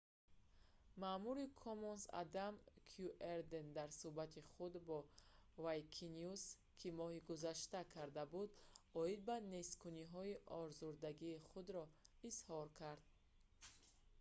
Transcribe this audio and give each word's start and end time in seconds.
маъмури 1.03 1.47
commons 1.61 2.03
адам 2.21 2.55
кюерден 2.89 3.67
дар 3.77 3.89
сӯҳбати 3.99 4.41
худ 4.51 4.73
бо 4.87 4.97
wikinews 5.65 6.43
ки 6.79 6.87
моҳи 6.99 7.19
гузашта 7.29 7.81
карда 7.93 8.23
буд 8.33 8.49
оид 9.01 9.19
ба 9.27 9.35
несткуниҳо 9.53 10.21
озурдагии 10.61 11.43
худро 11.49 11.83
изҳор 12.29 12.67
кард 12.79 13.03